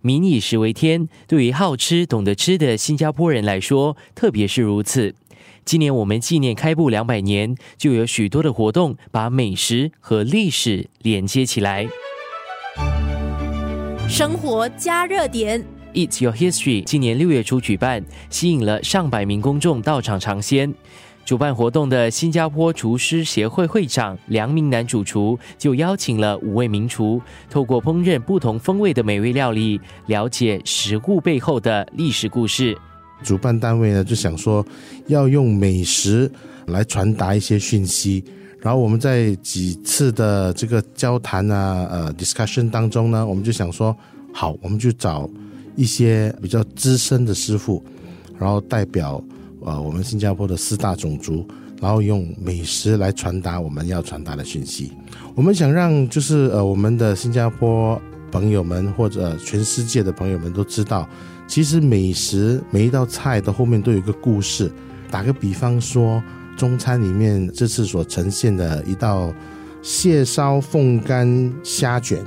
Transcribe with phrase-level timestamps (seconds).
[0.00, 5.14] 民以食为天，对于好吃、懂得吃的新加坡人来说，特别是如此。
[5.64, 11.86] 今年我们纪念开埠两百年，就有许多的活动把美食和历史连接起来。
[14.08, 15.62] 生活加热点
[15.92, 20.72] ，It's Your History，今年六月初举办，吸引了上百名公众到场尝鲜。
[21.28, 27.20] 主办活动的新加坡厨师协会会长梁明南主厨就邀请了五位名厨，
[27.50, 32.74] 透过烹饪不同风味的美味料理，了解食物背后的历史故事。
[33.22, 34.64] 主办单位呢就想说，
[35.08, 36.32] 要用美食
[36.68, 38.24] 来传达一些讯息。
[38.62, 43.94] 然后我们在几次的这个交谈啊，呃，discussion 当中呢，我们就想说，
[44.32, 45.28] 好，我们就找
[45.76, 47.84] 一些比较资深的师傅，
[48.38, 49.22] 然后代表。
[49.64, 51.46] 呃，我们新加坡的四大种族，
[51.80, 54.92] 然后用美食来传达我们要传达的讯息。
[55.34, 58.00] 我们想让就是呃，我们的新加坡
[58.30, 61.08] 朋友们或者全世界的朋友们都知道，
[61.46, 64.70] 其实美食每一道菜的后面都有一个故事。
[65.10, 66.22] 打个比方说，
[66.56, 69.32] 中餐里面这次所呈现的一道
[69.80, 72.22] 蟹烧凤干虾卷，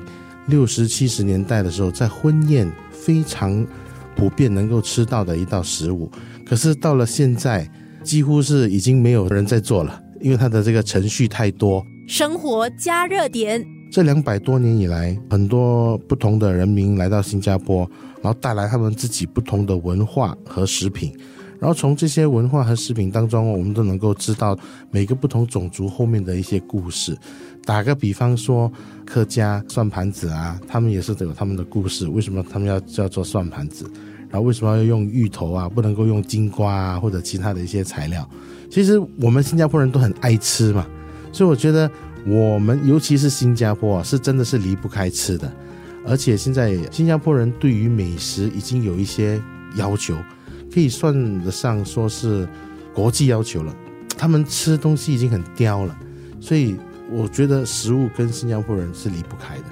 [0.47, 3.65] 六十七十年代的时候在婚宴非常
[4.15, 6.09] 普遍能够吃到的一道食物。
[6.45, 7.69] 可是到了现在，
[8.03, 11.85] 几乎是已经没有人在做了，因为它的这个程序太多。
[12.07, 17.89] 生活加热点，这两百多年以来，很多不同的人民来到新加坡，
[18.21, 21.13] 然后带来他们自己不同的文化和食品，
[21.61, 24.57] 然后从这些文化和食品当中，我们都能够知道
[24.89, 27.15] 每个不同种族后面的一些故事。
[27.63, 28.69] 打个比方说，
[29.05, 33.85] 客家算盘子啊，他们也是有他们的故事，为什么他们要叫做算盘子？
[34.27, 35.69] 然后为什么要用芋头啊？
[35.69, 38.27] 不能够用金瓜啊，或者其他的一些材料？
[38.71, 40.87] 其实我们新加坡人都很爱吃嘛，
[41.31, 41.87] 所以我觉得
[42.25, 45.53] 我们尤其是新加坡啊，是真的是离不开吃的。
[46.07, 49.39] 而且现在新加坡人对于美食已经有一些
[49.75, 50.15] 要求，
[50.73, 52.47] 可以算得上说是
[52.93, 53.75] 国际要求了。
[54.17, 55.97] 他们吃东西已经很刁了，
[56.39, 56.77] 所以
[57.11, 59.63] 我觉得食物跟新加坡人是离不开的。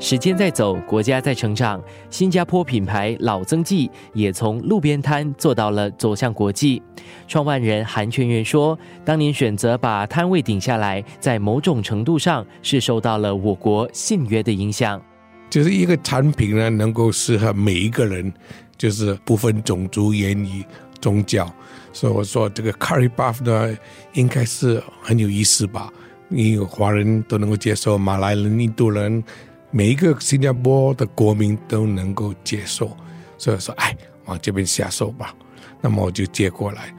[0.00, 1.82] 时间在走，国家在成长。
[2.08, 6.80] 新加坡品牌老曾记也从路边摊做到了走向国际。
[7.26, 15.02] 创办人韩全元说：“当年选择把摊位顶下来，在某种程度上是受到了我国信约的影响。
[15.50, 18.32] 就是一个产品呢，能够适合每一个人，
[18.78, 20.64] 就是不分种族、言语、
[21.00, 21.52] 宗教。
[21.92, 23.76] 所以我说这个 curry buff 呢，
[24.14, 25.92] 应该是很有意思吧？
[26.30, 29.22] 因为华人都能够接受，马来人、印度人。”
[29.70, 32.96] 每一个新加坡的国民都能够接受，
[33.36, 33.94] 所以说，哎，
[34.24, 35.34] 往这边下手吧。
[35.82, 36.90] 那么我就接过来。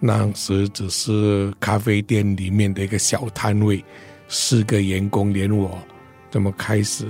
[0.00, 3.84] 当时只是咖啡店里面的一个小摊位，
[4.26, 5.78] 四个员工连我，
[6.30, 7.06] 这么开始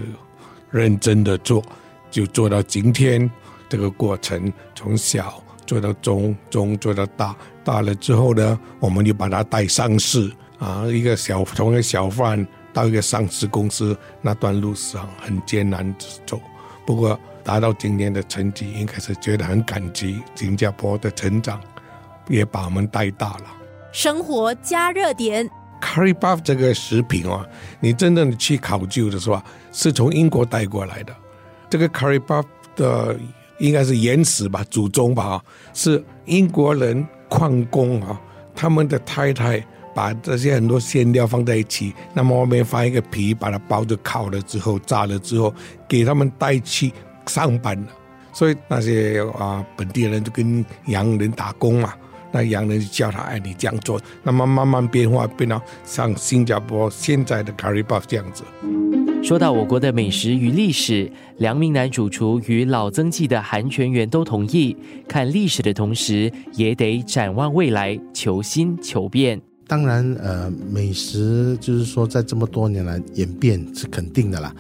[0.73, 1.63] 认真的做，
[2.11, 3.31] 就做到今天
[3.69, 12.47] 这个过程，从小做到中，中做到大，大了之后呢，我们就把它带上市啊，一个小从一个小贩。
[12.75, 15.95] 到一个上市公司那段路上很艰难
[16.27, 16.41] 走，
[16.85, 21.61] 不过达到今年的成绩，应该是觉得很感激新加坡的成长，
[22.27, 23.45] 也把我们带大了。
[23.93, 25.49] 生活加热点
[25.81, 27.47] ，curry buff 这个食品啊，
[27.79, 29.45] 你真正的去考究的是吧？
[29.71, 31.15] 是从英国带过来的。
[31.71, 33.17] 这个 curry buff 的
[33.59, 35.43] 应该是原始吧，祖宗吧，
[35.73, 38.21] 是英国人矿工啊，
[38.55, 39.65] 他们的太太。
[39.97, 45.55] 把这些很多馅料放在一起，那么外面放一个皮，把它包着烤了之后，炸了之后，
[45.87, 46.93] 给他们带去
[47.27, 47.89] 上班了。
[48.33, 51.95] 所以那些啊本地人就跟洋人打工嘛，
[52.33, 58.43] 那洋人就叫他哎你这样做，那么慢慢变化变到像新加坡现在的 curry buff 这样子。
[59.25, 64.77] 说到我国的美食与历史，梁明南主厨与老曾记的韩全员都同意，
[65.09, 69.41] 看历史的同时，也得展望未来，求新求变。
[69.67, 74.55] 当然，呃，美食就是说，在这么多年来演变是肯定的啦，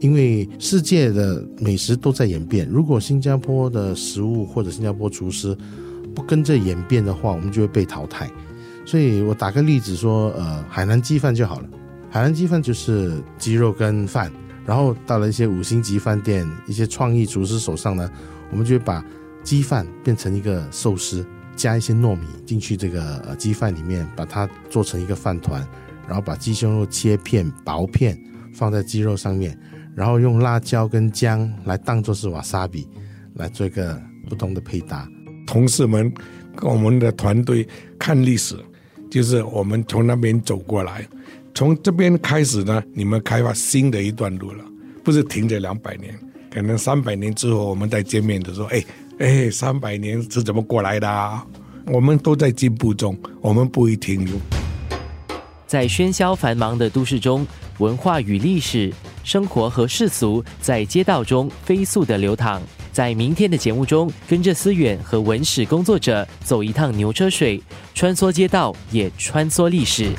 [0.00, 2.68] 因为世界的美食都在演变。
[2.68, 5.56] 如果新加坡的食物或者新加坡厨师
[6.14, 8.30] 不跟着演变的话，我们就会被淘汰。
[8.84, 11.68] 所以我打个例子说，呃，海南鸡饭就好了。
[12.10, 14.30] 海南鸡饭就是鸡肉跟饭，
[14.66, 18.10] 然后到了一些五星级饭店、一些创意厨师手上呢，
[18.50, 19.04] 我们就会把
[19.44, 21.24] 鸡饭变成一个寿司。
[21.56, 25.60] 加一些糯米进去，这个呃鸡饭里面，把它做成一个饭团，
[26.06, 28.18] 然后把鸡胸肉切片薄片
[28.54, 29.58] 放在鸡肉上面，
[29.94, 32.88] 然后用辣椒跟姜来当做是瓦萨比，
[33.34, 35.06] 来做一个不同的配搭。
[35.46, 36.10] 同事们
[36.56, 37.68] 跟我们的团队
[37.98, 38.56] 看历史，
[39.10, 41.06] 就是我们从那边走过来，
[41.54, 44.64] 从这边开始呢，你们开发新的一段路了，
[45.04, 46.18] 不是停着两百年，
[46.50, 48.84] 可能三百年之后我们再见面的时候，哎
[49.18, 51.42] 哎，三百年是怎么过来的？
[51.86, 54.36] 我们都在进步中，我们不会停留。
[55.66, 57.46] 在喧嚣繁忙的都市中，
[57.78, 58.92] 文化与历史、
[59.22, 62.62] 生活和世俗在街道中飞速的流淌。
[62.92, 67.62] 在明天的节目中，跟着思远和文史工作者走一趟牛车水，
[67.94, 70.10] 穿梭街道，也穿梭历史。